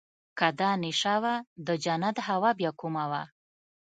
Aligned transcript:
که 0.37 0.47
دا 0.59 0.71
نېشه 0.81 1.15
وه 1.23 1.35
د 1.67 1.67
جنت 1.83 2.17
هوا 2.27 2.51
بيا 2.59 2.71
کومه 2.81 3.05
وه. 3.11 3.23